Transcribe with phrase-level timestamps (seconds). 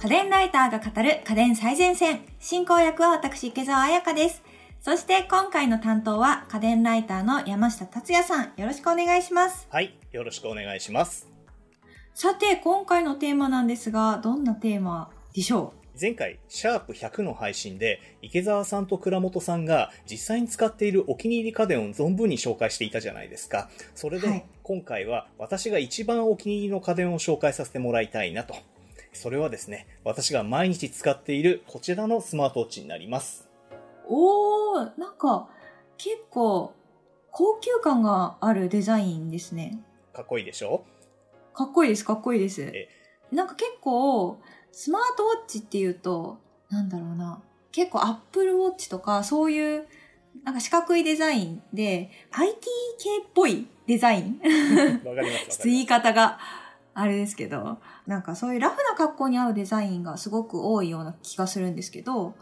[0.00, 2.20] 家電ライターが語る家電最前線。
[2.38, 4.44] 進行役は私、池澤彩香です。
[4.80, 8.52] そして今回の担当は家電ライターの山下達也さん。
[8.56, 9.66] よろしくお願いします。
[9.72, 11.28] はい、よろしくお願いします。
[12.14, 23.68] さて、今回のテーマなんですが、どんなテーマでしょ前回、シャープ100の配信で、池澤さんと倉本さんが実際に使っているお気に入り家電を存分に紹介していたじゃないですか。
[23.96, 28.54] それで、はい今回は私が一番お気に入りの家電を紹介させてもらいたいなと。
[29.18, 33.48] それはですね、私が毎日使っているこちらのスマートウォッチになります。
[34.08, 35.48] うおー、なんか、
[35.96, 36.72] 結構、
[37.32, 39.80] 高級感があるデザインですね。
[40.12, 40.84] かっこいいでしょ？
[41.52, 42.88] かっこいいです、かっこいいですえ。
[43.32, 44.38] なんか結構、
[44.70, 46.38] スマートウォッチっていうと、
[46.70, 47.42] なんだろうな。
[47.72, 49.86] 結構アップルウォッチとか、そういう、
[50.44, 52.60] なんか四角いデザインで、IT
[53.00, 54.40] 系っぽいデザイン
[55.04, 55.80] わかります 言。
[55.82, 56.38] い方が
[57.00, 62.34] あれですけど、なんかそういうラフな格好に合うデザインがすごく多いような気がするんですけど、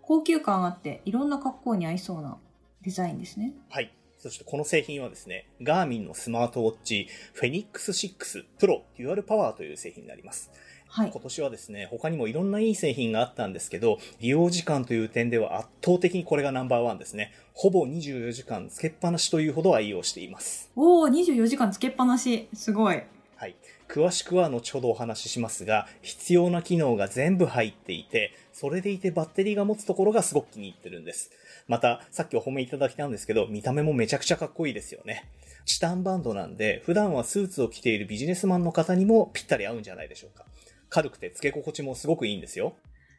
[0.00, 2.38] 高級感あっていろんな格好に合いそうな
[2.82, 3.52] デザインですね。
[3.70, 3.92] はい。
[4.18, 10.52] そしてこの製品はですね、ガーミンのスマートウォッチ、フェニックス6 Pro デュアルパワーという製品になります。
[10.86, 11.20] はい今。
[11.20, 17.32] 年はですね、他にもいろんないい製品があったんですけど、利用時間という点では圧倒的にこれがナンバーワンですね。
[17.54, 20.70] ほぼ24時間つけっぱなしというほど愛用しています。
[20.76, 22.48] おー、24時間つけっぱなし。
[22.54, 23.02] すごい。
[23.44, 23.56] はい。
[23.90, 31.30] 詳しくは後ほどお話ししますが、必要な機能が全部入っていて、それでいてバッテリーが持つところがすごく気に入ってるんです。
[31.68, 35.30] また、さっきお褒めいただきたんですけど、見た目もめちゃくちゃかっこいいですよね。
[35.66, 40.46] チタンバンドなんで、普段はスーツを着ているビジネスマンの方にもぴったり合うんじゃないでしょうか。
[40.88, 42.76] 軽くて付け心地もすごくいいんですよ。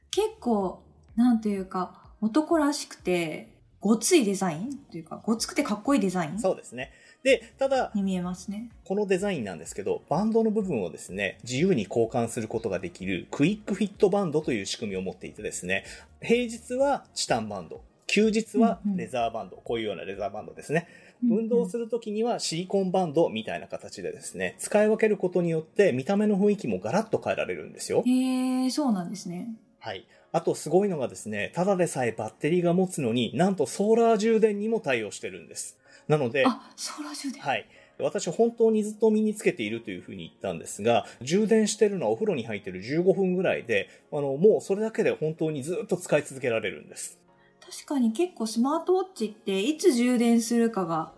[0.09, 0.81] 結構、
[1.15, 6.39] なんていうか、男らしくて、ごついデザインというか、ごつくてかっこいいデザイン？
[6.39, 6.91] そうですね。
[7.25, 8.69] で、ただ、に見えますね。
[8.83, 15.85] このデザインなんですけど、バンドの部分をですね、自由に交換することができるクイックフィットバンドという仕組みを持っていてですね、
[16.21, 20.87] 平日はチタンバンド、休日はレザーバンド、こういうようなレザーバンドですね。
[21.27, 28.03] 運動するときにはシリコンバンドみたいな形でですね、使い分けることによって見た目の雰囲気もガラッと変えられるんですよ。
[28.05, 29.49] へえ、そうなんですね。
[29.79, 30.05] はい。
[30.31, 35.79] あとすごいのがですね、ただでさえバッテリーが持つのになんとソーラー充電にも対応してるんです。
[36.07, 37.41] なので、あ、ソーラー充電。
[37.41, 37.67] はい。
[37.99, 47.19] 私本当にずっと身につけているというふうに言ったんですが、充電してるのはお風呂に入ってる15分ぐらいで、あの、もうそれだけで本当にずっと使い続けられるんです。
[47.61, 51.13] 確かに結構スマートウォッチっていつ充電するかが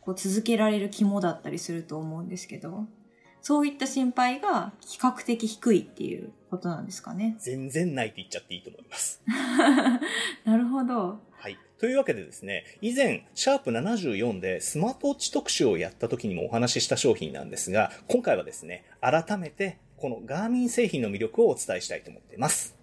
[0.00, 2.86] こう続けられる肝だったりすると思うんですけど、
[3.42, 7.36] そういった心配が比較的低いっていうことなんですかね。
[7.38, 9.22] 全然ないって言っちゃっていいと思います。
[10.44, 11.20] なるほど。
[11.32, 11.58] はい。
[11.80, 22.76] というわけでですね、以前、シャープ74でスマートウォッチ特集をやった時にもお話しした商品なんですが、今回はですね、改めてこのガーミン製品の魅力をお伝えしたいと思っています。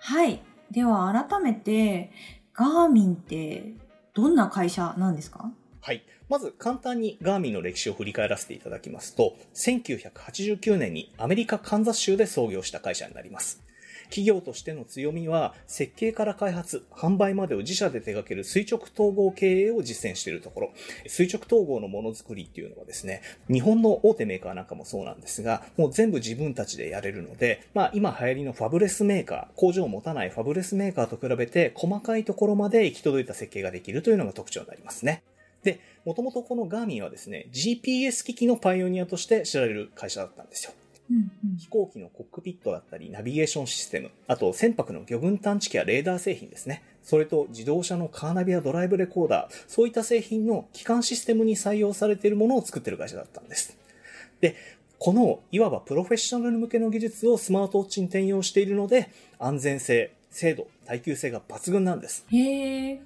[0.00, 0.42] はい。
[0.70, 2.10] では改めて、
[2.52, 3.72] ガーミンって
[4.12, 5.50] どんな会社なんですか？
[5.80, 6.04] はい。
[6.28, 13.63] まず簡単にガーミンの歴史を振り返らせていただきますと、1989年にアメリカカンザス州で創業した会社になります。
[14.04, 20.72] 企業としての強みは、設計から開発、販売までを自社で手掛ける垂直統合経営を実践しているところ、
[21.06, 35.22] 垂直統合のものづくりっていうのはですね、日本の大手メーカーなんかもそうなんですが、もう全部自分たちでやれるので、まあ今流行りのファブレスメーカー、工場を持たないファブレスメーカーと比べて、細かいところまで行き届いた設計ができるというのが特徴になりますね。
[35.62, 40.72] で、もともとこのガーミンはですね、GPS 機器のパイオニアとして知られる会社だったんですよ。
[41.10, 46.82] うん飛行機のコックピットだったり、ナビゲーションシステム、あと船舶の魚群探知機やレーダー製品ですね。
[47.02, 53.76] それと自動車のカーナビやドライブレコーダー、そういった製品の基幹システムに採用されているものを作っている会社だったんです。
[54.40, 54.56] で、
[54.98, 62.24] このいわばプロフェッショナル向けの技術をスマートウォッチに転用しているので、安全性、精度、耐久性が抜群なんです。
[62.32, 62.38] うん。
[62.38, 63.00] へえ。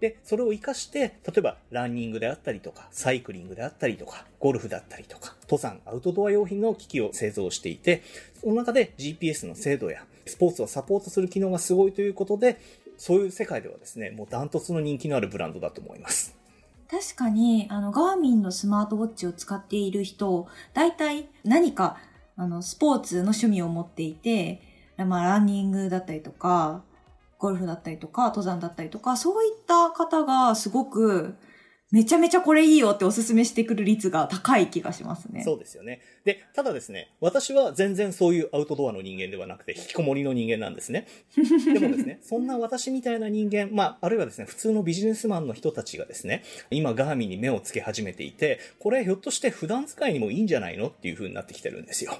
[0.00, 8.02] で、それを活かして、例えばランニングであったりとか、サイクリングであったりとか、ゴルフだったりとか、登山、アウトドア用品の機器を製造していて、
[8.40, 12.58] その中で GPS の精度やスポーツをサポートする機能がすごいということで、
[12.96, 16.36] そういう世界ではですね、もうダントツの人気のあるブランドだと思います。
[16.90, 21.98] 確かに、あの、ガーミンのスマートウォッチを使っている人、大体何か、
[22.36, 24.62] あの、スポーツの趣味を持っていて、
[24.96, 26.82] まあ、ランニングだったりとか、
[27.40, 31.34] ゴルフだったりとか、登山だったりとか、そういった方がすごく、
[31.90, 35.42] めちゃめちゃこれいいよっておすすめしてくる率が高い気がしますね。
[35.42, 36.00] そうですよね。
[36.24, 41.08] で、ただですね、私は全然そういうアウトドアの人間ではなくて、引きこもりの人間なんですね。
[41.34, 52.18] でもですね、そんな私みたいな人間、まあ、あるいはですね、普通のビジネスマンの人たちがですね、今ガーミンに目をつけ始めていて、これひょっとして普段使いにもいいんじゃないのっていう風になってきてるんですよ。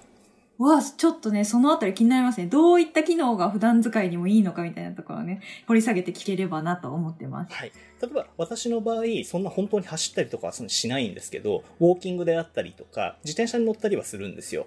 [0.61, 2.47] わ、ちょっとね、そのあたり気になりますね。
[2.47, 7.55] どういった機能が普段使いにもいいのかみたいなところをね、掘り下げて聞ければなと思ってます。
[7.55, 7.73] はい。
[8.01, 14.67] 例えば、私の場合、そんな本当に走ったりとかはそんなしないんですけど、ウォーキングであったりとか、自転車に乗ったりはするんですよ。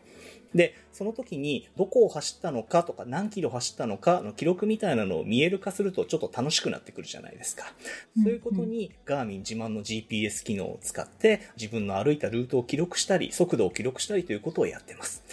[0.55, 7.73] で、その時にどこを走ったのかとか何キロ走ったのかの記録みたいなのを見える化するとちょっと楽しくなってくるじゃないですか。
[8.21, 15.23] そういうことにガーミン自慢の GPS 機能を使って自分の歩いたルートを記録したり、速度を記録したりということをやってます。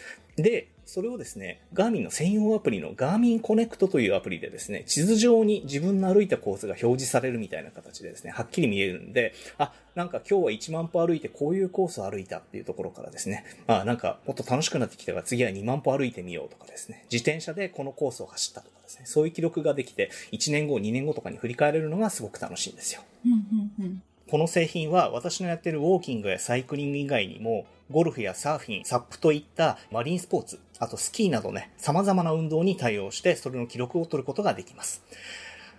[0.43, 23.03] で、それをですね、ガーミンの専用アプリのガーミンコネクトというアプリでですね、地図上に自分の歩いたコースが表示されるみたいな形でですね、はっきり見えるんで、あ、なんか今日は1万歩歩いてこういうコースを歩いたっていうところからですね、あ、なんかもっと楽しくなってきたから次は2万歩歩いてみようとかですね、自転車でこのコースを走ったとかですね、そういう記録ができて、1年後、2年後とかに振り返れるのがすごく楽しいんですよ。
[24.29, 35.03] この製品は私のやってるウォーキングやサイクリング以外にも、ゴルフやサーフィン、サップといったマリンスポーツ、あとスキーなどね、様々な運動に対応して、それの記録を取ることができます。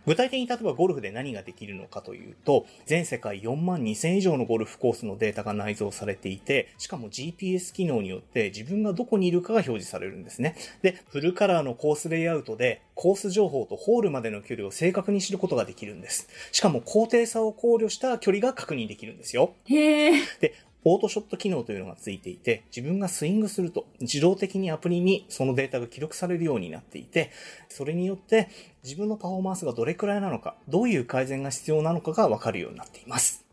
[0.06, 10.56] 具体的に例えばゴルフで何ができるのかというと、全世界4万2000以上のゴルフコースのデータが内蔵されていて、しかも GPS 機能によって自分がどこにいるかが表示されるんですね。
[10.82, 16.28] で、フルカラーのコースレイアウトで、コース情報とホールまでの距離を正確に知ることができるんです。
[16.52, 19.54] しかも高低差を考慮した距離が確認できるんですよ。
[19.66, 20.40] へー。
[20.40, 27.32] で、オートショット機能というのがついていて、自分がスイングすると自動的にアプリにそのデータが記録されるようになっていて、
[27.70, 28.50] それによって
[28.84, 33.46] 自分のパフォーマンスがどれくらいなのか、どういう改善が必要なのかがわかるようになっています。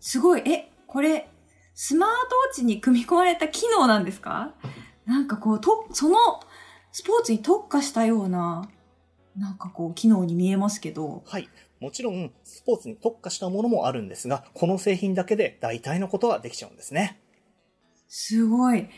[0.00, 0.42] すごい。
[0.50, 1.28] え、これ、
[1.74, 4.54] スマートウォッチに組み込まれた機能なんですか？
[5.06, 6.16] なんかこう、と、その
[6.92, 8.68] スポーツに特化したような、
[9.36, 11.22] なんかこう、機能に見えますけど。
[11.26, 11.48] はい。
[11.80, 17.20] もちろん、スポーツに特化したものもあるんですが、この製品だけで大体のことができちゃうんですね。
[18.08, 18.88] すごい。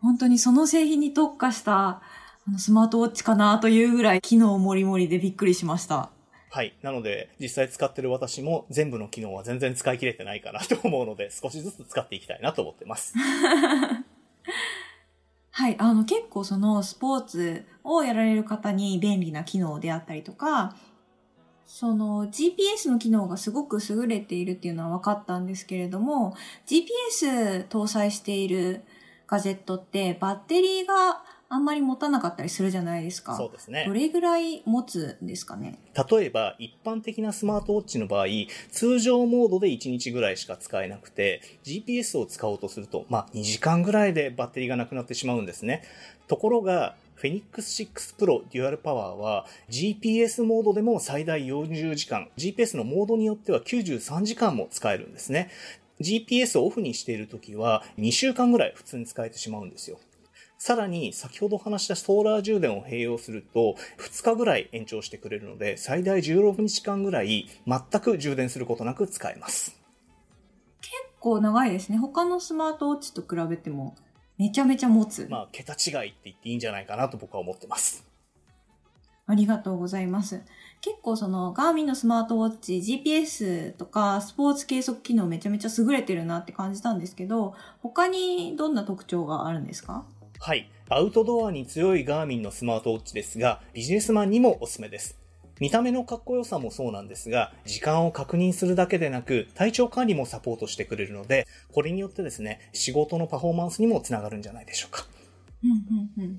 [0.00, 2.02] 本当にその製品に特化した
[2.48, 6.10] あのスマートウォッチかなというぐらい機能もりもりでびっくりしました。
[6.50, 6.74] はい。
[6.82, 13.12] なので、実際使ってる私も全部の機能は全然使い切れてないかなと思うので、少しずつ使っていきたいなと思ってます。
[15.50, 15.76] はい。
[15.78, 20.74] あの、結構そのスポーツをやられる方に便利な機能であったりとか、
[21.68, 26.34] その GPS の機能がすごく優れているっていうのは分かったんですけれども、
[26.66, 28.82] GPS 搭載している
[29.26, 33.36] ガジェットってバッテリーがあんまり持たなかったりするじゃないですか。
[33.36, 33.84] そうですね。
[33.86, 35.78] どれぐらい持つんですかね？
[36.10, 38.26] 例えば、一般的なスマートウォッチの場合、
[38.70, 45.82] 通常モードで1日ぐらいしか使えなくて、GPS を使おうとすると、まあ、2時間ぐらいでバッテリーがなくなってしまうんですね。
[46.28, 55.50] ところが、フェニックス6 Pro デュアルパワーは GPS モードでも最大40時間、GPS のモードによっては93時間も使えるんですね。
[56.00, 59.98] GPS をオフにしているときは2週間ぐらい普通に使えてしまうんですよ。
[60.58, 69.76] さらに、先ほど話したソーラー充電を併用すると、2日ぐらい延長してくれるので、最大16日間ぐらい、全く充電することなく使えます。
[70.80, 71.98] 結構長いですね。
[71.98, 73.96] 他のスマートウォッチと比べても、
[74.38, 75.26] めちゃめちゃ持つ。
[75.28, 78.06] まあ、桁違いって言っていいんじゃないかなと僕は思ってます。
[79.26, 80.42] ありがとうございます。
[80.80, 90.06] 結構そのガーミンのスマートウォッチ GPS とかスポーツ計測機能めちゃめちゃ優れてるなって感じたんですけど、他にどんな特徴があるんですか？
[90.38, 90.70] はい。
[90.88, 95.18] アウトドアに強いガーミンのスマートウォッチですが、ビジネスマンにもおすすめです。
[95.60, 105.06] 見た目のかっこよさもそうなんですが、時間を確認するだけでなく、体調管理もサポートしてくれるので、これによってですね、仕事のパフォーマンスにもつながるんじゃないでしょうか。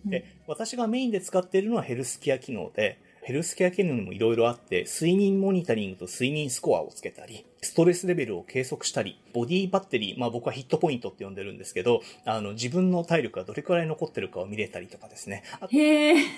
[0.06, 15.44] で私がメインで使っているのはヘルスケア機能で、ヘルスケア機能にもいろいろあって、睡眠モニタリングと睡眠スコアをつけたり、ストレスレベルを計測したり、ボディバッテリー、まあ僕はヒットポイントって呼んでるんですけど、あの、自分の体力がどれくらい残ってるかを見れたりとかですね。
[15.60, 15.75] あと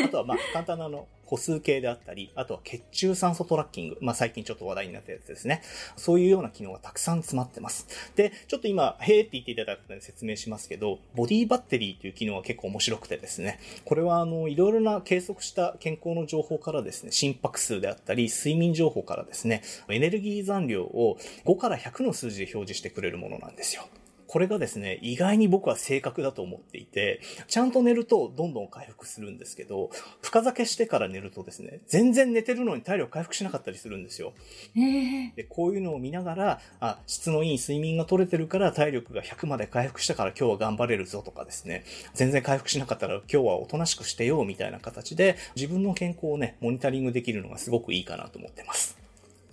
[0.04, 3.98] あとはまあ簡単なあの、歩数計であったり、あとは血中酸素トラッキング。
[4.01, 5.62] まあ最近ちょっと話題になったやつですね。
[5.96, 7.88] そういうような機能がたくさん詰まってます。
[8.18, 13.60] で、ちょっと今、へーって言っていただいたので説明しますけど、ボディバッテリーという機能は結構面白くてですね。
[13.86, 21.11] これはあの、いろいろな計測した健康の情報からですね、心拍数であったり、睡眠情報からですね、エネルギー残量を
[21.46, 23.84] 5から100の数字で表示してくれるものなんですよ。
[24.32, 29.89] これがですね、意外に僕は正確だと思っていて、ちゃんと寝るとどんどん回復するんですけど、
[30.22, 34.32] 深酒してから寝るとですね、全然寝てるのに体力回復しなかったりするんですよ。
[34.77, 49.00] えでこういうのを見ながら、あ、質のいい睡眠が取れてるから体力が100まで回復したから今日は頑張れるぞとかですね、全然回復しなかったら今日はおとなしくしてようみたいな形で、自分の健康をね、モニタリングできるのがすごくいいかなと思ってます。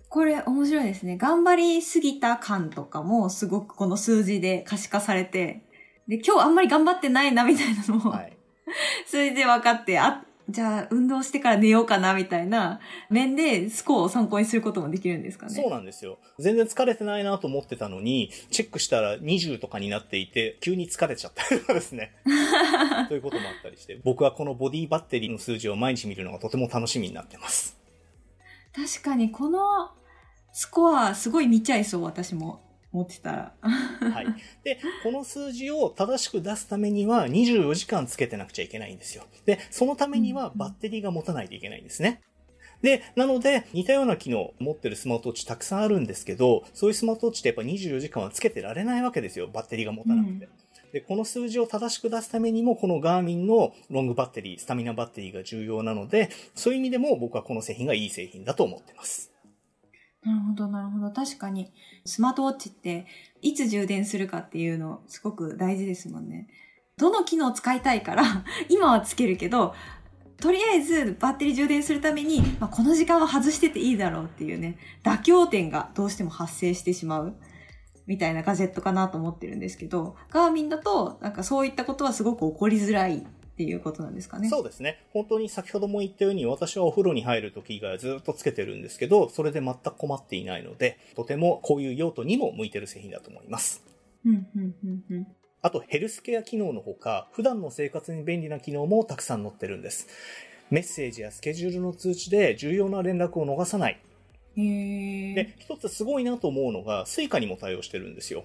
[0.09, 1.17] これ面白いですね。
[1.17, 5.63] 頑張りすぎた感とかもすごくこの数字で可視化されて、
[6.09, 8.37] で、今日あんまり頑張ってないなみたいなのも、はい、
[9.07, 15.55] それで分かって、あ、じゃあ運動してから寝ようかなみたいな面でスコアを参考にすることもできるんですかね。
[15.55, 16.19] そうなんですよ。
[16.39, 22.13] 全然疲れてないなと思ってたのに、チェックしたら20とかになっていて、急に疲れちゃったりとかですね。
[23.09, 27.79] ということもあったりして、僕はこのボディバッテリーの数字を毎日見るのがとても楽しみになってます。
[28.87, 29.91] 確かにこの
[30.53, 32.65] スコアすごい見ちゃいそう、私も。
[32.91, 33.55] 持ってたら。
[33.61, 34.27] はい。
[34.65, 39.25] で、この数字を正しく出すためには24時間つけてなくちゃいけないんですよ。
[39.45, 42.23] で、そのためにはバッテリーが持たないといけないんですね。
[42.81, 49.49] で、なので、似たような機能を持ってるスマートウォッチたくさんあるんですけど、そういうスマートウォッチってやっぱ24時間はつけてられないわけですよ。
[49.49, 50.45] バッテリーが持たなくて。
[50.45, 50.53] うん
[50.93, 59.33] で、この数字を正しく出すためにも、このガーミンのロングバッテリー、スタミナバッテリーが重要なので、そういう意味でも僕はこの製品がいい製品だと思ってます。
[60.25, 61.11] なるほど、なるほど。
[61.11, 61.73] 確かに、
[62.05, 63.07] スマートウォッチって、
[63.43, 66.49] いつ充電するかっていうの、すごく大事ですもんね。
[66.97, 69.75] どの機能を使いたいから、 今はつけるけど、
[70.41, 77.35] とりあえずバッテリー充電するために、まあ、この時間は外してていいだろうっていうね、妥協点がどうしても発生してしまう。
[78.09, 83.21] みたいなガジェットかなと思ってるんですけど、ガーミンだと、なんかそういったことはすごく起こりづらいっ
[83.59, 84.49] ていうことなんですかね。
[84.49, 85.05] そうですね。
[85.13, 93.85] 本当に先ほども言ったように私はお風呂に入る時以外はずっとつけてるんですけど、それで全く困っていないので、とてもこういう用途にも向いてる製品だと思います。
[94.25, 95.27] うん、うん、うん、うん。
[95.61, 100.07] あとヘルスケア機能のほか、普段の生活に便利な機能もたくさん載ってるんです。
[100.71, 104.01] メッセージやスケジュールの通知で重要な連絡を逃さない。
[104.59, 108.45] で、一つすごいなと思うのが、 Suica にも対応してるんですよ。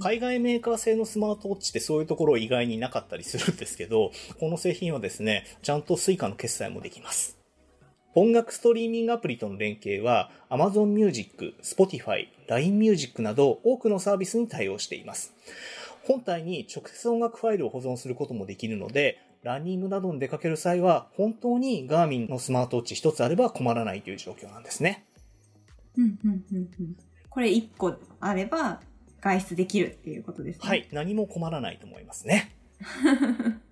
[0.00, 7.38] 海外メーカー製のスマートウォッチってそういうところ意外になかったりするんですけど、この製品はですね、ちゃんと Suica の決済もできます。
[8.14, 15.34] 音楽ストリーミングアプリとの連携は Amazon Music、Spotify、LINE Music など多くのサービスに対応しています。
[16.04, 25.04] 本体に直接音楽ファイルを保存することもできるので、ランニングなどに出かける際は本当にガーミンのスマートウォッチ一つあれば困らないという状況なんですね。
[25.98, 26.96] うん、うん、うん、うん。
[27.28, 28.80] これ1個あれば
[29.20, 30.68] 外出できるっていうことですね。
[30.68, 30.74] は。
[30.74, 32.54] い、何も困らないと思いますね。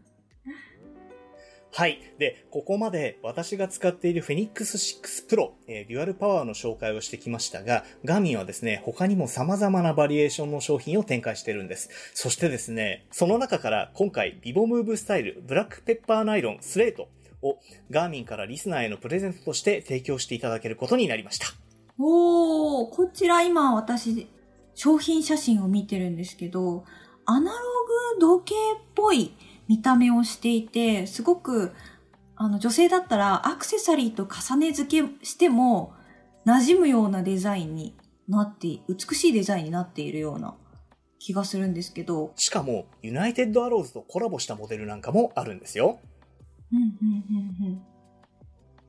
[1.73, 2.01] はい。
[2.19, 11.91] で、ここまで私が使っているフェニックス6 Pro、えーデュアルパワーの紹介をしてきましたが、ガーミンはですね、他にも様々なバリエーションの商品を展開してるんです。
[12.15, 17.11] そしてですね、その中から今回、ビボムーブスタイルブラックペッパーナイロンスレート
[17.43, 17.59] を
[17.91, 21.49] ガーミンからリスナーへのプレゼントとして提供していただけることになりました。
[21.99, 24.29] おー、こちら今私、
[24.75, 26.85] 商品写真を見てるんですけど、
[27.25, 27.59] アナロ
[28.19, 29.35] グ時計っぽい
[29.69, 31.73] 見た目をしていて、すごく、
[32.37, 35.95] あの、女性だったらアクセサリーと重ね付けしても、
[36.45, 37.97] 馴染むようなデザインに
[38.29, 40.55] なって、美しいデザインになっているような
[41.19, 45.99] 気がするんですけど、しかも、ユナイテッドアローズとコラボしたモデルなんかもあるんですよ。
[46.73, 47.25] うん、うん、
[47.63, 47.96] うん、うん。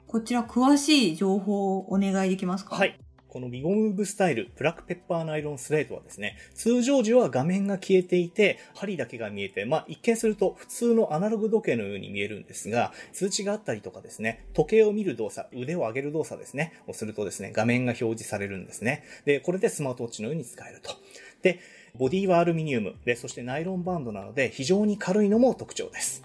[0.08, 2.78] こちら詳しい情報をお願いできますか？
[2.78, 2.98] はい。
[3.28, 19.04] このビゴムーブスタイルブラックペッパーナイロンスレートはですね、通常時は画面が消えていて、針だけが見えて、まあ一見すると普通のアナログ時計のように見えるんですが、通知があったりとかですね、時計を見る動作、腕を上げる動作ですね、をするとですね、画面が表示されるんですね。
[19.26, 20.94] で、これでスマートウォッチのように使えると。
[21.42, 21.60] で、
[21.96, 26.24] ボディはアルミニウムで、そしてナイロンバンドなので非常に軽いのも特徴です。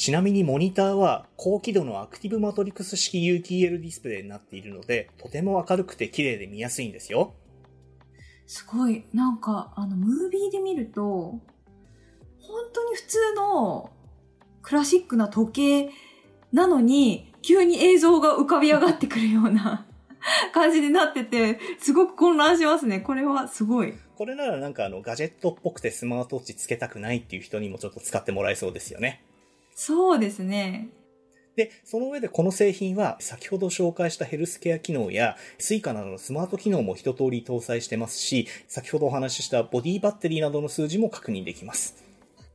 [0.00, 7.34] ちなみにモニターは高輝度のアクティブマトリクス式有機 EL ディスプレイになっているので、とても明るくて綺麗で見やすいんですよ。
[8.46, 11.42] すごい、なんか、あの、ムービーで見ると、本
[12.72, 13.90] 当に普通の
[14.62, 15.92] クラシックな時計
[16.50, 19.86] なのに、急に映像が浮かび上がってくるような
[20.54, 23.00] 感じになってて、すごく混乱しますね。
[23.00, 23.92] これはすごい。
[24.16, 29.22] これならなんかあのガジェットっぽくてスマートウォッチつけたくないっていう人にもちょっと使ってもらえそうですよね。
[29.82, 30.90] そうですね。
[31.56, 42.04] で、その上でこの製品は先ほど紹介したヘルスケア機能や Suica などのスマート機能も一通り搭載してますし、先ほどお話ししたボディバッテリーなどの数字も確認できます。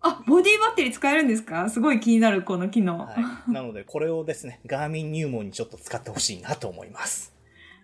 [0.02, 1.68] あ、ボディバッテリー使えるんですか？
[1.72, 3.00] すごい気になる、この機能。
[3.00, 3.16] は
[3.48, 3.52] い。
[3.52, 7.34] なのでこれをですね、ガーミン入門にちょっと使ってほしいなと思います。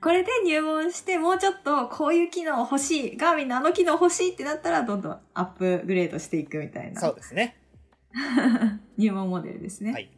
[0.04, 7.02] これで入門して、もうちょっとこういう機能欲しい、ガーミンのあの機能欲しいってなったら、どんどんアップグレードしていくみたいな。
[7.02, 7.58] そうですね。
[8.98, 9.92] 入門モデルですね。
[9.92, 10.10] はい。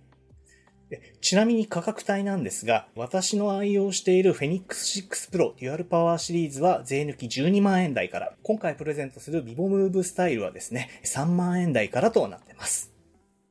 [0.89, 12.93] でちなみに価格帯なんですが、私の愛用しているフェニックス6 Pro デュアルパワーシリーズは税抜き12万円台から、今回プレゼントするビボムーブスタイルはですね、3万円台からとなってます。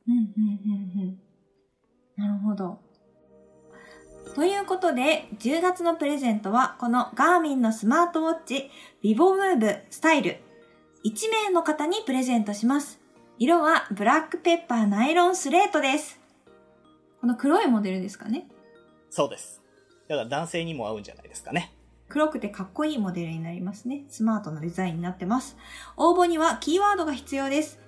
[0.07, 0.23] うん、うん、
[0.97, 1.19] うん、うん。
[2.15, 2.79] なるほど。
[4.35, 8.69] ということで、10月のプレゼントは、このガーミンのスマートウォッチ、
[9.01, 10.37] ビボムーブスタイル、
[11.05, 13.02] 1名の方にプレゼントします。
[13.39, 16.19] 色はブラックペッパーナイロンスレートです。
[17.19, 18.47] この黒いモデルですかね。
[19.09, 19.61] そうです。
[20.07, 21.73] だから男性にも合うんじゃないですかね。
[22.09, 24.03] 黒くてかっこいいモデルになりますね。
[24.07, 25.57] スマートなデザインになってます。
[25.97, 27.79] 応募にはキーワードが必要です。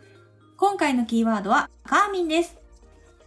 [0.58, 2.58] 今回のキーワードはカーミンです。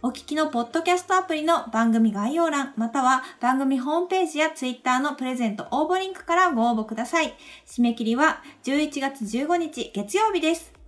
[0.01, 7.33] お聞きのポッドキャストアプリの番組概要欄、または番組ホームページやツイッターのプレゼント応募リンクからご応募ください。
[7.65, 10.78] 締め切りは11月15日月曜日です。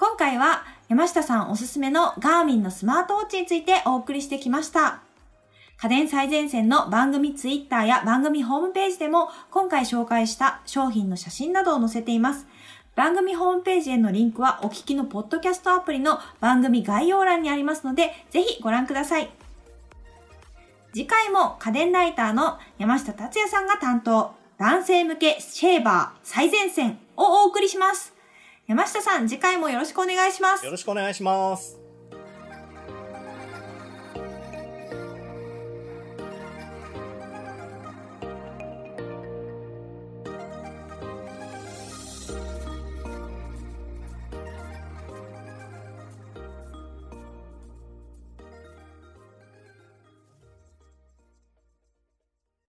[0.00, 5.02] 今回は山下さんおすすめのガーミンのスマートウォッチについてお送りしてきました。
[5.76, 12.46] 家電最前線の番組ツイッターや番組ホームページでも今回紹介した商品の写真などを載せています。
[12.96, 19.28] 番組ホームページへのリンクはお聞きのポッドキャストアプリの番組概要欄にありますので、ぜひご覧ください。
[20.94, 28.18] 次回も家電ライターの山下達也さんが担当、男性向けシェーバー最前線をお送りします。
[28.70, 30.70] 山下さん、次回もよろしくお願いしますよ。
[30.70, 31.80] ろしくお願いします。